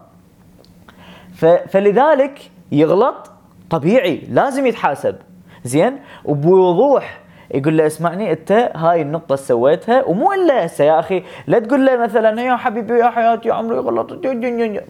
فلذلك 1.68 2.52
يغلط 2.72 3.32
طبيعي 3.70 4.22
لازم 4.30 4.66
يتحاسب. 4.66 5.16
زين؟ 5.64 6.00
وبوضوح 6.26 7.20
يقول 7.52 7.78
له 7.78 7.88
اسمعني 7.88 8.32
انت 8.32 8.72
هاي 8.76 9.02
النقطة 9.02 9.36
سويتها 9.36 10.04
ومو 10.04 10.34
إلا 10.34 10.66
هسه 10.66 10.84
يا 10.84 11.00
أخي. 11.00 11.24
لا 11.48 11.60
تقول 11.60 11.86
له 11.86 11.98
مثلا 11.98 12.42
يا 12.42 12.56
حبيبي 12.56 13.00
يا 13.00 13.10
حياتي 13.10 13.50
يا 13.50 13.54
عمري 13.54 13.78
غلطت 13.78 14.26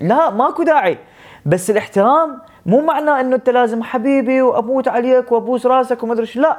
لا 0.02 0.30
ماكو 0.30 0.64
داعي. 0.64 0.98
بس 1.46 1.70
الاحترام 1.70 2.40
مو 2.66 2.82
معناه 2.82 3.22
إنه 3.22 3.36
أنت 3.36 3.50
لازم 3.50 3.84
حبيبي 3.84 4.42
وأموت 4.42 4.88
عليك 4.88 5.32
وأبوس 5.32 5.66
راسك 5.66 6.04
وما 6.04 6.14
أدري 6.14 6.28
لا. 6.36 6.58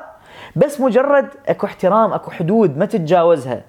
بس 0.57 0.81
مجرد 0.81 1.29
أكو 1.49 1.67
احترام 1.67 2.13
أكو 2.13 2.31
حدود 2.31 2.79
ما 2.79 2.85
تتجاوزها. 2.85 3.61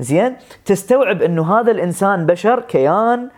زين؟ 0.00 0.36
تستوعب 0.64 1.22
إنه 1.22 1.60
هذا 1.60 1.70
الإنسان 1.70 2.26
بشر 2.26 2.60
كيان 2.60 3.28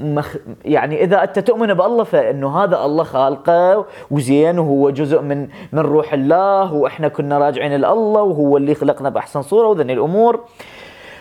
مخ 0.00 0.36
يعني 0.64 1.04
إذا 1.04 1.22
أنت 1.22 1.38
تؤمن 1.38 1.74
بالله 1.74 2.04
فإنه 2.04 2.64
هذا 2.64 2.84
الله 2.84 3.04
خالقه 3.04 3.86
وزين 4.10 4.58
وهو 4.58 4.90
جزء 4.90 5.20
من 5.20 5.48
من 5.72 5.78
روح 5.78 6.12
الله 6.12 6.72
وإحنا 6.72 7.08
كنا 7.08 7.38
راجعين 7.38 7.72
لله 7.72 8.22
وهو 8.22 8.56
اللي 8.56 8.74
خلقنا 8.74 9.08
بأحسن 9.08 9.42
صورة 9.42 9.66
وذني 9.68 9.92
الأمور. 9.92 10.44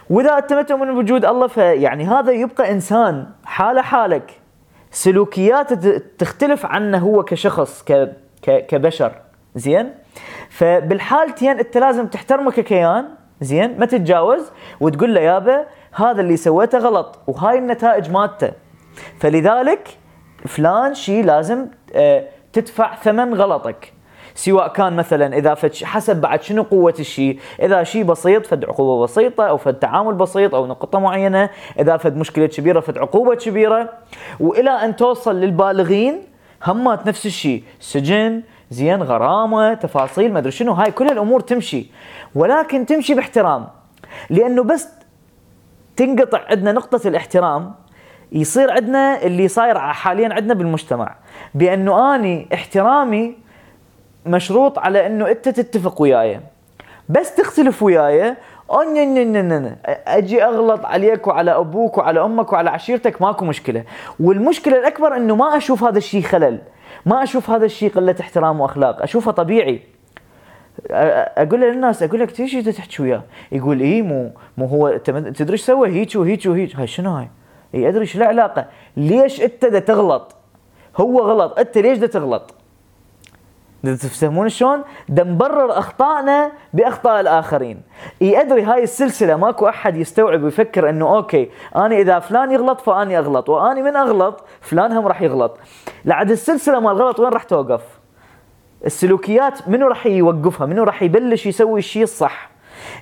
وإذا 0.09 0.37
أنت 0.37 0.53
ما 0.53 0.61
تؤمن 0.61 0.93
بوجود 0.93 1.25
الله 1.25 1.47
فيعني 1.47 2.03
هذا 2.03 2.31
يبقى 2.31 2.71
إنسان 2.71 3.25
حاله 3.45 3.81
حالك. 3.81 4.31
سلوكياته 4.91 6.01
تختلف 6.17 6.65
عنه 6.65 6.97
هو 6.97 7.23
كشخص 7.23 7.83
ك 7.83 8.15
كبشر. 8.45 9.11
زين؟ 9.55 9.91
فبالحالتين 10.49 11.59
أنت 11.59 11.77
لازم 11.77 12.07
تحترمه 12.07 12.51
ككيان. 12.51 13.05
زين؟ 13.41 13.79
ما 13.79 13.85
تتجاوز 13.85 14.51
وتقول 14.79 15.15
له 15.15 15.21
يابا 15.21 15.65
هذا 15.97 16.21
اللي 16.21 16.37
سويته 16.37 16.77
غلط 16.77 17.19
وهاي 17.27 17.57
النتائج 17.57 18.11
مالته. 18.11 18.51
فلذلك 19.19 19.97
فلان 20.45 20.93
شيء 20.93 21.25
لازم 21.25 21.67
آه، 21.95 22.23
تدفع 22.53 22.95
ثمن 22.95 23.33
غلطك. 23.33 23.93
سواء 24.35 24.67
كان 24.67 24.95
مثلا 24.95 25.37
إذا 25.37 25.53
فد 25.53 25.75
حسب 25.83 26.21
بعد 26.21 26.41
شنو 26.41 26.63
قوة 26.63 26.93
الشيء، 26.99 27.39
إذا 27.61 27.83
شيء 27.83 28.03
بسيط 28.03 28.45
فد 28.45 28.65
عقوبة 28.65 29.03
بسيطة 29.03 29.49
أو 29.49 29.57
فد 29.57 29.73
تعامل 29.73 30.13
بسيط 30.13 30.55
أو 30.55 30.67
نقطة 30.67 30.99
معينة، 30.99 31.49
إذا 31.79 31.97
فد 31.97 32.17
مشكلة 32.17 32.45
كبيرة 32.45 32.79
فد 32.79 32.97
عقوبة 32.97 33.35
كبيرة، 33.35 33.89
وإلى 34.39 34.69
أن 34.69 34.95
توصل 34.95 35.35
للبالغين 35.35 36.21
همات 36.63 37.07
نفس 37.07 37.25
الشيء، 37.25 37.63
سجن، 37.79 38.43
زين 38.69 39.03
غرامة، 39.03 39.73
تفاصيل 39.73 40.33
ما 40.33 40.39
أدري 40.39 40.51
شنو، 40.51 40.73
هاي 40.73 40.91
كل 40.91 41.07
الأمور 41.07 41.39
تمشي، 41.39 41.91
ولكن 42.35 42.85
تمشي 42.85 43.13
باحترام. 43.13 43.67
لأنه 44.29 44.63
بس 44.63 44.87
تنقطع 45.97 46.41
عندنا 46.49 46.71
نقطة 46.71 47.07
الاحترام 47.07 47.73
يصير 48.31 48.71
عندنا 48.71 49.21
اللي 49.21 49.47
صاير 49.47 49.79
حاليا 49.79 50.33
عندنا 50.33 50.53
بالمجتمع. 50.53 51.15
بأنه 51.55 52.15
أني 52.15 52.47
احترامي 52.53 53.37
مشروط 54.25 54.79
على 54.79 55.07
أنه 55.07 55.29
أنت 55.31 55.49
تتفق 55.49 56.01
وياي. 56.01 56.39
بس 57.09 57.35
تختلف 57.35 57.83
وياي. 57.83 58.35
أجي 60.07 60.43
أغلط 60.43 60.85
عليك 60.85 61.27
وعلى 61.27 61.51
أبوك 61.51 61.97
وعلى 61.97 62.25
أمك 62.25 62.53
وعلى 62.53 62.69
عشيرتك 62.69 63.21
ماكو 63.21 63.45
مشكلة. 63.45 63.83
والمشكلة 64.19 64.79
الأكبر 64.79 65.15
أنه 65.15 65.35
ما 65.35 65.57
أشوف 65.57 65.83
هذا 65.83 65.97
الشيء 65.97 66.21
خلل. 66.21 66.59
ما 67.05 67.23
أشوف 67.23 67.49
هذا 67.49 67.65
الشيء 67.65 67.91
قلة 67.91 68.15
احترام 68.19 68.61
وأخلاق. 68.61 69.01
أشوفه 69.01 69.31
طبيعي. 69.31 69.81
أقول 70.91 71.61
للناس 71.61 72.03
أقول 72.03 72.19
لك 72.19 72.31
تيجي 72.31 72.71
تحكي 72.71 73.03
وياه 73.03 73.23
يقول 73.51 73.79
اي 73.81 74.01
مو 74.01 74.31
مو 74.57 74.65
هو 74.65 74.97
تدري 74.97 75.51
إيش 75.51 75.61
سوى 75.61 75.89
هيك 75.89 76.15
وهيك 76.15 76.45
وهيك 76.45 76.75
هاي 76.75 76.87
شنو 76.87 77.11
هاي؟ 77.11 77.29
اي 77.75 77.89
أدري 77.89 78.01
إيش 78.01 78.15
العلاقه؟ 78.15 78.65
ليش 78.97 79.41
أنت 79.41 79.65
دا 79.65 79.79
تغلط؟ 79.79 80.35
هو 80.97 81.19
غلط 81.19 81.59
أنت 81.59 81.77
ليش 81.77 81.97
دا 81.97 82.07
تغلط؟ 82.07 82.53
تفهمون 83.83 84.49
شلون؟ 84.49 84.83
دا 85.09 85.23
نبرر 85.23 85.79
أخطائنا 85.79 86.51
بأخطاء 86.73 87.19
الآخرين. 87.19 87.81
اي 88.21 88.41
أدري 88.41 88.63
هاي 88.63 88.83
السلسلة 88.83 89.35
ماكو 89.35 89.67
أحد 89.67 89.97
يستوعب 89.97 90.43
ويفكر 90.43 90.89
إنه 90.89 91.15
okay 91.15 91.49
أنا 91.75 91.95
إذا 91.95 92.19
فلان 92.19 92.51
يغلط 92.51 92.81
فأني 92.81 93.17
أغلط 93.17 93.49
وأني 93.49 93.81
من 93.81 93.95
أغلط 93.95 94.43
فلان 94.61 94.91
هم 94.91 95.07
راح 95.07 95.21
يغلط. 95.21 95.57
لعد 96.05 96.31
السلسلة 96.31 96.79
مال 96.79 96.91
الغلط 96.91 97.19
وين 97.19 97.29
راح 97.29 97.43
توقف؟ 97.43 97.96
السلوكيات 98.85 99.67
منو 99.67 99.87
راح 99.87 100.05
يوقفها؟ 100.05 100.67
منو 100.67 100.83
راح 100.83 101.03
يبلش 101.03 101.45
يسوي 101.45 101.79
الشيء 101.79 102.03
الصح؟ 102.03 102.49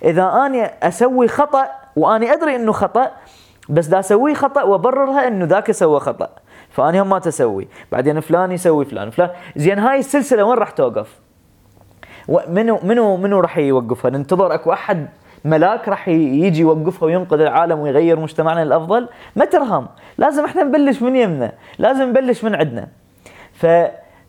إذا 0.03 0.45
أني 0.45 0.65
أسوي 0.83 1.27
خطأ 1.27 1.67
وأني 1.95 2.33
أدري 2.33 2.55
إنه 2.55 2.71
خطأ 2.71 3.11
بس 3.69 3.87
دا 3.87 3.99
اسويه 3.99 4.33
خطأ 4.33 4.63
وأبررها 4.63 5.27
إنه 5.27 5.45
ذاك 5.45 5.71
سوى 5.71 5.99
خطأ. 5.99 6.29
فأني 6.69 7.01
هم 7.01 7.09
ما 7.09 7.19
تسوي. 7.19 7.67
بعدين 7.91 8.19
فلان 8.19 8.51
يسوي 8.51 8.85
فلان. 8.85 9.09
فلان 9.09 9.29
زين 9.55 9.79
هاي 9.79 9.99
السلسلة 9.99 10.43
وين 10.43 10.57
راح 10.57 10.69
توقف؟ 10.69 11.19
منو 12.47 12.79
منو 12.83 13.17
منو 13.17 13.39
راح 13.39 13.57
يوقفها؟ 13.57 14.11
ننتظر 14.11 14.53
أكو 14.53 14.73
أحد 14.73 15.07
ملاك 15.45 15.89
راح 15.89 16.07
يجي 16.07 16.61
يوقفها 16.61 17.05
وينقذ 17.05 17.39
العالم 17.41 17.79
ويغير 17.79 18.19
مجتمعنا 18.19 18.65
للأفضل؟ 18.65 19.07
ما 19.35 19.45
ترهم. 19.45 19.87
لازم 20.17 20.45
إحنا 20.45 20.63
نبلش 20.63 21.01
من 21.01 21.15
يمنا. 21.15 21.51
لازم 21.79 22.09
نبلش 22.09 22.43
من 22.43 22.55
عندنا. 22.55 22.87
ف 23.53 23.65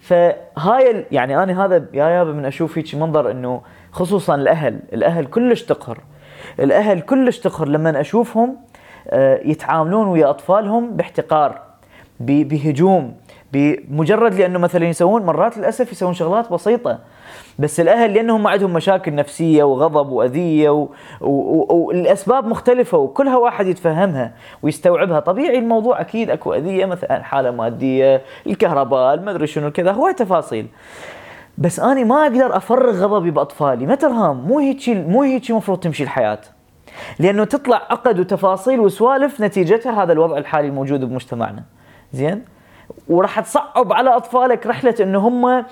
فهاي 0.06 1.06
يعني 1.12 1.42
أنا 1.42 1.64
هذا 1.64 1.86
يا 1.92 2.08
يابا 2.08 2.32
من 2.32 2.44
أشوف 2.44 2.78
هيك 2.78 2.94
منظر 2.94 3.30
إنه 3.30 3.60
خصوصا 3.92 4.34
الأهل 4.34 4.80
الأهل 4.92 5.26
كلش 5.26 5.62
تقهر. 5.62 5.98
الأهل 6.60 7.00
كلش 7.00 7.38
تقهر 7.38 7.68
لما 7.68 8.00
أشوفهم 8.00 8.56
آه، 9.08 9.40
يتعاملون 9.44 10.06
ويا 10.06 10.30
أطفالهم 10.30 10.96
باحتقار 10.96 11.60
بهجوم. 12.20 13.14
بمجرد 13.56 14.34
لأنه 14.34 14.58
مثلا 14.58 14.86
يسوون 14.88 15.22
مرات 15.22 15.58
للأسف 15.58 15.92
يسوون 15.92 16.14
شغلات 16.14 16.52
بسيطة. 16.52 16.98
بس 17.58 17.80
الأهل 17.80 18.14
لأنهم 18.14 18.42
ما 18.42 18.50
عندهم 18.50 18.72
مشاكل 18.72 19.14
نفسية 19.14 19.64
وغضب 19.64 20.08
وأذية 20.08 20.70
و- 20.70 20.88
و- 21.20 21.26
و- 21.26 21.66
والأسباب 21.86 22.46
مختلفة 22.46 22.98
وكلها 22.98 23.36
واحد 23.36 23.66
يتفهمها 23.66 24.32
ويستوعبها. 24.62 25.20
طبيعي 25.20 25.58
الموضوع 25.58 26.00
أكيد 26.00 26.30
أكو 26.30 26.54
أذية 26.54 26.86
مثلا 26.86 27.22
حالة 27.22 27.50
مادية 27.50 28.22
الكهرباء 28.46 29.20
ما 29.20 29.30
أدري 29.30 29.46
شنو 29.46 29.70
كذا 29.70 29.92
هواي 29.92 30.14
تفاصيل. 30.14 30.66
بس 31.58 31.80
اني 31.80 32.04
ما 32.04 32.22
أقدر 32.22 32.56
أفرغ 32.56 33.04
غضبي 33.04 33.30
بأطفالي. 33.30 33.86
ما 33.86 33.94
ترهام 33.94 34.36
مو 34.36 34.58
هيك 34.58 34.88
مو 34.88 35.22
هيك 35.22 35.50
المفروض 35.50 35.78
تمشي 35.78 36.02
الحياة. 36.02 36.40
لأنه 37.18 37.44
تطلع 37.44 37.76
عقد 37.76 38.20
وتفاصيل 38.20 38.80
وسوالف 38.80 39.40
نتيجتها 39.40 40.02
هذا 40.02 40.12
الوضع 40.12 40.38
الحالي 40.38 40.68
الموجود 40.68 41.04
بمجتمعنا. 41.04 41.62
زين؟ 42.12 42.55
وراح 43.08 43.40
تصعب 43.40 43.92
على 43.92 44.16
أطفالك 44.16 44.66
رحلة 44.66 44.94
إنه 45.00 45.18
هم 45.18 45.64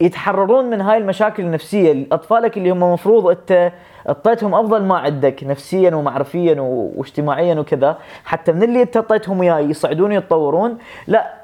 يتحررون 0.00 0.64
من 0.64 0.80
هاي 0.80 0.98
المشاكل 0.98 1.42
النفسيه 1.42 2.06
أطفالك 2.12 2.56
اللي 2.56 2.70
هم 2.70 2.92
مفروض 2.92 3.26
أنت 3.26 3.72
أعطيتهم 4.08 4.54
أفضل 4.54 4.82
ما 4.82 4.98
عندك 4.98 5.44
نفسيا 5.44 5.94
ومعرفيا 5.94 6.56
واجتماعيا 6.60 7.54
وكذا. 7.54 7.98
حتى 8.24 8.52
من 8.52 8.62
اللي 8.62 8.82
أنت 8.82 8.96
أعطيتهم 8.96 9.42
اياه 9.42 9.58
يصعدون 9.58 10.12
يتطورون 10.12 10.78
لا 11.06 11.34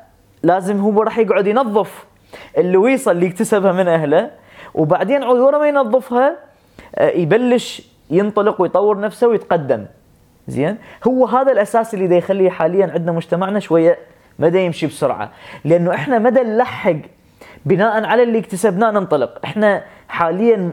لازم 0.43 0.81
هو 0.81 1.03
راح 1.03 1.19
يقعد 1.19 1.47
ينظف 1.47 2.05
اللويصة 2.59 3.11
اللي 3.11 3.27
اكتسبها 3.27 3.73
من 3.73 3.89
أهله. 3.89 4.31
وبعدين 4.75 5.23
عود 5.23 5.39
ورا 5.39 5.59
ما 5.59 5.69
ينظفها 5.69 6.37
آه، 6.95 7.11
يبلش 7.11 7.83
ينطلق 8.11 8.61
ويطور 8.63 9.01
نفسه 9.01 9.29
ويتقدم. 9.29 9.87
زين؟ 10.49 10.79
هو 11.07 11.27
هذا 11.27 11.53
الأساس 11.53 11.95
اللي 11.95 12.07
دا 12.07 12.17
يخلي 12.17 12.51
حاليا 12.51 12.91
عندنا 12.95 13.13
مجتمعنا 13.13 13.61
شوية 13.61 13.99
مدى 14.41 14.61
يمشي 14.61 14.87
بسرعة؟ 14.87 15.31
لأنه 15.65 15.95
إحنا 15.95 16.19
مدى 16.19 16.41
نلحق 16.41 16.97
بناء 17.67 18.05
على 18.05 18.23
اللي 18.23 18.39
اكتسبناه 18.39 18.91
ننطلق؟ 18.91 19.39
إحنا 19.45 19.83
حاليا 20.09 20.73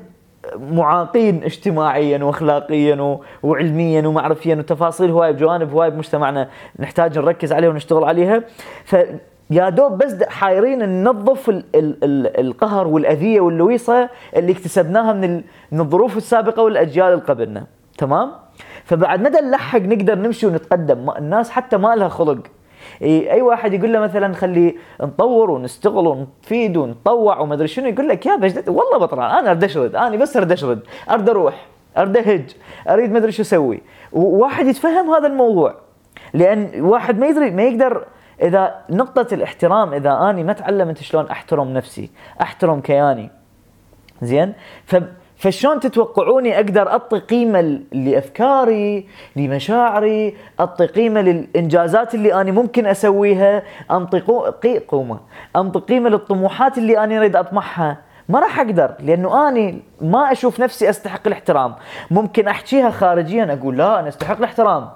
معاقين 0.72 1.44
اجتماعيا 1.44 2.24
واخلاقيا 2.24 3.20
وعلميا 3.44 4.08
ومعرفيا 4.08 4.56
وتفاصيل 4.56 5.12
هواي 5.12 5.34
بجوانب 5.34 5.72
هواي 5.72 5.90
بمجتمعنا 5.90 6.50
نحتاج 6.80 7.20
نركز 7.20 7.54
عليها 7.54 7.70
ونشتغل 7.70 8.04
عليها. 8.04 8.44
فيا 8.86 9.70
دوب 9.70 9.98
بس 9.98 10.24
حايرين 10.24 10.80
ننظف 10.80 11.50
ال 11.50 11.64
ال 11.76 12.04
ال 12.04 12.40
القهر 12.40 12.88
والأذية 12.88 13.42
واللويصة 13.42 14.10
اللي 14.36 14.52
اكتسبناها 14.52 15.14
من 15.14 15.42
من 15.72 15.80
الظروف 15.80 16.18
السابقة 16.18 16.64
والأجيال 16.64 17.14
اللي 17.14 17.24
قبلنا. 17.24 17.64
تمام؟ 17.98 18.32
فبعد 18.86 19.22
مدى 19.22 19.38
نلحق 19.42 19.80
نقدر 19.80 20.16
نمشي 20.16 20.48
ونتقدم؟ 20.48 21.10
الناس 21.10 21.50
حتى 21.50 21.78
ما 21.78 21.96
لها 21.96 22.10
خلق. 22.10 22.40
إي 23.02 23.42
واحد 23.42 23.74
يقول 23.74 23.94
له 23.94 24.00
مثلا 24.00 24.34
خلي 24.34 24.76
نطور 25.02 25.52
ونشتغل 25.52 26.08
ونفيد 26.08 26.78
ونطوع 26.78 27.40
وما 27.40 27.54
أدري 27.54 27.68
شنو 27.68 27.88
يقول 27.88 28.08
لك 28.08 28.26
يا 28.26 28.36
بجد 28.36 28.70
والله 28.70 28.98
بطران 28.98 29.32
أنا 29.32 29.52
أريد 29.52 29.64
أشرد 29.64 29.96
أنا 29.96 30.16
بس 30.16 30.38
أريد 30.38 30.52
أشرد 30.52 30.80
أريد 31.10 31.30
أروح 31.30 31.66
أريد 31.98 32.18
أهج 32.18 32.56
أريد 32.90 33.12
ما 33.12 33.18
أدري 33.18 33.32
شو 33.32 33.42
أسوي. 33.42 33.82
وواحد 34.14 34.68
يتفهم 34.68 35.10
هذا 35.10 35.28
الموضوع 35.28 35.76
لأن 36.34 36.82
واحد 36.82 37.20
ما 37.20 37.28
يدري 37.28 37.52
ما 37.52 37.64
يقدر 37.64 38.06
إذا 38.42 38.76
نقطة 38.90 39.34
الاحترام 39.34 39.94
إذا 39.94 40.30
أني 40.30 40.44
ما 40.44 40.54
تعلمت 40.54 40.98
شلون 40.98 41.28
أحترم 41.28 41.74
نفسي 41.74 42.10
أحترم 42.42 42.82
كياني. 42.82 43.30
زين؟ 44.22 44.54
ف 44.86 44.96
فشلون 45.38 45.80
تتوقعوني 45.80 46.56
أقدر 46.56 46.88
أعطي 46.88 47.20
قيمة 47.20 47.80
لأفكاري 47.92 49.08
لمشاعري 49.36 50.36
أعطي 50.60 50.86
قيمة 50.86 51.22
للإنجازات 51.22 52.16
اللي 52.16 52.34
أنا 52.42 52.52
ممكن 52.52 52.86
أسويها 52.86 53.64
انطي 53.92 54.20
قو- 54.22 54.50
قي- 54.50 54.80
قومة 54.80 55.20
انطي 55.56 55.80
قيمة 55.80 56.10
للطموحات 56.10 56.78
اللي 56.78 56.98
أنا 57.04 57.18
أريد 57.18 57.36
أطمحها. 57.36 57.98
ما 58.30 58.40
راح 58.40 58.60
أقدر 58.60 58.92
لأنه 59.00 59.48
اني 59.48 59.82
ما 60.02 60.32
أشوف 60.32 60.60
نفسي 60.60 60.90
أستحق 60.90 61.22
الاحترام. 61.28 61.76
ممكن 62.12 62.48
أحكيها 62.48 62.90
خارجيا 62.90 63.54
أقول 63.62 63.78
لا 63.78 64.00
أنا 64.00 64.08
أستحق 64.08 64.38
الاحترام. 64.38 64.90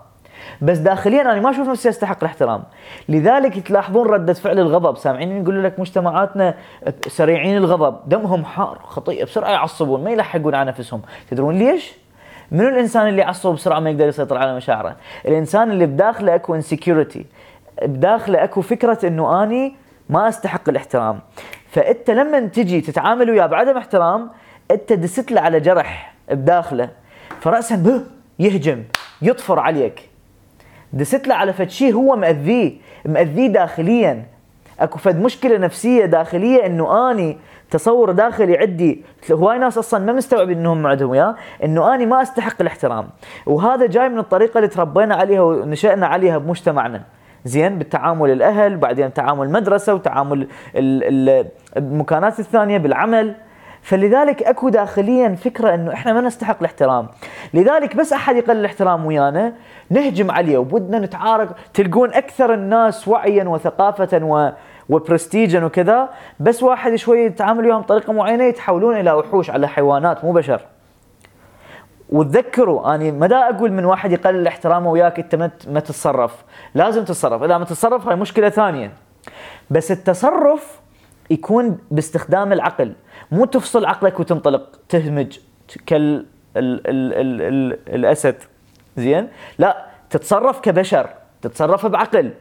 بس 0.61 0.77
داخليا 0.77 1.21
أنا 1.21 1.41
ما 1.41 1.49
أشوف 1.49 1.69
نفسي 1.69 1.89
أستحق 1.89 2.17
الاحترام. 2.21 2.63
لذلك 3.09 3.67
تلاحظون 3.67 4.07
ردة 4.07 4.33
فعل 4.33 4.59
الغضب. 4.59 4.97
سامعين 4.97 5.41
يقولوا 5.41 5.63
لك 5.63 5.79
مجتمعاتنا 5.79 6.53
سريعين 7.07 7.57
الغضب. 7.57 8.09
دمهم 8.09 8.45
حار 8.45 8.79
خطيئه 8.83 9.23
بسرعة 9.23 9.51
يعصبون 9.51 10.03
ما 10.03 10.11
يلحقون 10.11 10.55
على 10.55 10.69
نفسهم. 10.69 11.01
تدرون 11.31 11.55
ليش؟ 11.55 11.93
منو 12.51 12.67
الإنسان 12.67 13.07
اللي 13.07 13.21
يعصب 13.21 13.53
بسرعة 13.53 13.79
ما 13.79 13.89
يقدر 13.89 14.07
يسيطر 14.07 14.37
على 14.37 14.55
مشاعره؟ 14.55 14.95
الإنسان 15.25 15.71
اللي 15.71 15.85
بداخله 15.85 16.35
أكو 16.35 16.55
انسكيورتي 16.55 17.25
بداخله 17.81 18.43
أكو 18.43 18.61
فكرة 18.61 19.07
إنه 19.07 19.43
أني 19.43 19.75
ما 20.09 20.29
أستحق 20.29 20.69
الاحترام. 20.69 21.19
فأنت 21.69 22.09
لما 22.09 22.39
تجي 22.39 22.81
تتعامل 22.81 23.29
وياه 23.29 23.45
بعدم 23.45 23.77
احترام 23.77 24.29
أنت 24.71 24.93
دست 24.93 25.31
له 25.31 25.41
على 25.41 25.59
جرح 25.59 26.13
بداخله. 26.31 26.89
فراسا 27.39 27.75
به 27.75 28.01
يهجم 28.39 28.83
يطفر 29.21 29.59
عليك. 29.59 30.10
دست 30.93 31.27
له 31.27 31.35
على 31.35 31.53
فد 31.53 31.69
شيء 31.69 31.93
هو 31.93 32.15
مأذيه 32.15 32.73
مأذيه 33.05 33.47
داخليا. 33.47 34.25
أكو 34.79 34.97
فد 34.99 35.21
مشكلة 35.21 35.57
نفسية 35.57 36.05
داخلية 36.05 36.65
إنه 36.65 37.11
آني 37.11 37.37
تصور 37.71 38.11
داخلي 38.11 38.57
عندي 38.57 39.01
هواي 39.31 39.57
ناس 39.57 39.77
أصلا 39.77 40.05
ما 40.05 40.13
مستوعبين 40.13 40.57
إنهم 40.57 40.87
عندهم 40.87 41.09
وياه 41.09 41.35
إنه 41.63 41.95
آني 41.95 42.05
ما 42.05 42.21
أستحق 42.21 42.55
الاحترام. 42.61 43.07
وهذا 43.45 43.85
جاي 43.85 44.09
من 44.09 44.19
الطريقة 44.19 44.57
اللي 44.57 44.67
تربينا 44.67 45.15
عليها 45.15 45.41
ونشأنا 45.41 46.07
عليها 46.07 46.37
بمجتمعنا. 46.37 47.01
زين؟ 47.45 47.77
بالتعامل 47.77 48.31
الأهل 48.31 48.77
بعدين 48.77 49.13
تعامل 49.13 49.45
المدرسة 49.47 49.93
وتعامل 49.93 50.41
ال- 50.41 50.47
ال- 51.29 51.45
المكانات 51.77 52.39
الثانية 52.39 52.77
بالعمل. 52.77 53.35
فلذلك 53.81 54.43
أكو 54.43 54.69
داخليا 54.69 55.35
فكرة 55.35 55.73
إنه 55.73 55.93
إحنا 55.93 56.13
ما 56.13 56.21
نستحق 56.21 56.57
الاحترام. 56.59 57.07
لذلك 57.53 57.95
بس 57.95 58.13
أحد 58.13 58.35
يقلل 58.35 58.59
الاحترام 58.59 59.05
ويانا 59.05 59.53
نهجم 59.89 60.31
عليه 60.31 60.57
وبدنا 60.57 60.99
نتعارك. 60.99 61.49
تلقون 61.73 62.13
أكثر 62.13 62.53
الناس 62.53 63.07
وعيا 63.07 63.43
وثقافة 63.43 64.19
و 64.23 64.49
وبرستيجا 64.89 65.65
وكذا 65.65 66.09
بس 66.39 66.63
واحد 66.63 66.95
شوي 66.95 67.19
يتعامل 67.19 67.65
وياهم 67.65 67.81
بطريقة 67.81 68.13
معينة 68.13 68.43
يتحولون 68.43 68.99
إلى 68.99 69.11
وحوش 69.11 69.49
على 69.49 69.67
حيوانات 69.67 70.25
مو 70.25 70.31
بشر. 70.31 70.61
وتذكروا 72.09 72.95
أني 72.95 73.11
ما 73.11 73.27
دا 73.27 73.49
أقول 73.49 73.71
من 73.71 73.85
واحد 73.85 74.11
يقلل 74.11 74.47
احترامه 74.47 74.91
وياك 74.91 75.19
أنت 75.19 75.35
ما 75.67 75.79
تتصرف. 75.79 76.43
لازم 76.75 77.03
تتصرف. 77.03 77.43
إذا 77.43 77.57
ما 77.57 77.65
تتصرف 77.65 78.07
هاي 78.07 78.15
مشكلة 78.15 78.49
ثانية. 78.49 78.91
بس 79.69 79.91
التصرف 79.91 80.79
يكون 81.29 81.77
باستخدام 81.91 82.53
العقل. 82.53 82.93
مو 83.31 83.45
تفصل 83.45 83.85
عقلك 83.85 84.19
وتنطلق 84.19 84.79
تهمج 84.89 85.37
كال 85.85 86.25
ال 86.57 86.87
ال 86.87 87.13
ال 87.13 87.41
ال 87.41 87.79
الأسد. 87.95 88.35
زين؟ 88.97 89.27
لا 89.59 89.85
تتصرف 90.09 90.59
كبشر 90.59 91.09
تتصرف 91.41 91.85
بعقل. 91.85 92.31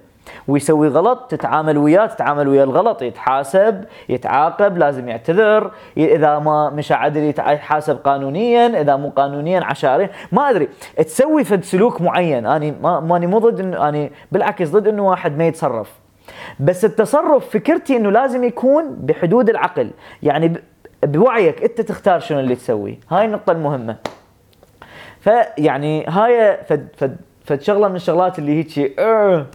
ويسوي 0.49 0.88
غلط 0.88 1.18
تتعامل 1.18 1.78
وياه 1.78 2.06
تتعامل 2.06 2.49
ويا 2.49 2.64
الغلط. 2.64 3.02
يتحاسب 3.02 3.85
يتعاقب 4.09 4.78
لازم 4.78 5.09
يعتذر. 5.09 5.70
إذا 5.97 6.38
ما 6.38 6.70
مشى 6.70 6.94
عدل 6.94 7.20
يتحاسب 7.20 7.97
قانونيا. 7.97 8.80
إذا 8.80 8.97
مو 8.97 9.09
قانونيا 9.09 9.64
عشائريا 9.64 10.11
ما 10.32 10.50
أدري. 10.50 10.68
تسوي 10.97 11.44
فد 11.44 11.64
سلوك 11.64 12.00
معين. 12.00 12.47
أني 12.47 12.70
ما 12.82 13.00
ماني 13.00 13.26
مو 13.26 13.38
ضد 13.38 13.61
انه 13.61 13.88
أني 13.88 14.12
بالعكس 14.32 14.68
ضد 14.68 14.88
إنه 14.88 15.06
واحد 15.06 15.38
ما 15.38 15.47
يتصرف. 15.47 15.92
بس 16.60 16.84
التصرف 16.84 17.50
فكرتي 17.50 17.97
إنه 17.97 18.10
لازم 18.10 18.45
يكون 18.45 18.97
بحدود 19.00 19.49
العقل. 19.50 19.91
يعني 20.23 20.54
بوعيك 21.02 21.63
انت 21.63 21.80
تختار 21.80 22.21
شنو 22.21 22.41
اللي 22.41 22.54
تسوي. 22.54 22.99
هاي 23.10 23.25
النقطة 23.25 23.50
المهمة. 23.50 23.97
فيعني 25.21 26.06
هاي 26.06 26.58
فد 26.69 26.89
فد 26.97 27.17
فد 27.45 27.60
شغلة 27.63 27.89
من 27.89 27.97
الشغلات 27.97 28.39
اللي 28.39 28.58
هيك 28.58 28.99
آه، 29.00 29.47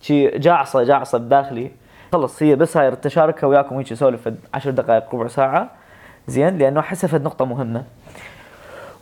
شي 0.00 0.28
جاعصه 0.28 0.82
جاعصه 0.82 1.18
بداخلي. 1.18 1.70
خلص 2.12 2.42
هي 2.42 2.56
بس 2.56 2.76
هاي 2.76 2.88
التشاركها 2.88 3.46
وياكم 3.46 3.76
هيك 3.76 3.92
أسولف 3.92 4.22
فد 4.22 4.36
10 4.54 4.70
دقائق 4.70 5.14
ربع 5.14 5.28
ساعة. 5.28 5.70
زين 6.26 6.58
لأنه 6.58 6.80
أحسها 6.80 7.08
فد 7.08 7.24
نقطة 7.24 7.44
مهمة. 7.44 7.84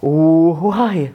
وهاي. 0.02 1.12